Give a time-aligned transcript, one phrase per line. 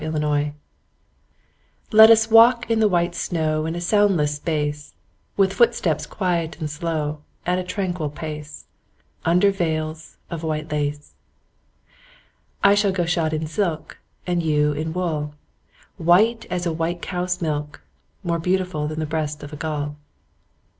[0.01, 0.51] VELVET SHOES
[1.91, 4.95] Let us walk in the white snow In a soundless space;
[5.37, 8.65] With footsteps quiet and slow, At a tranquil pace,
[9.25, 11.13] Under veils of white lace.
[12.63, 15.35] I shall go shod in silk, And you in wool,
[15.97, 17.83] White as a white cow's milk,
[18.23, 19.97] More beautiful Than the breast of a gull.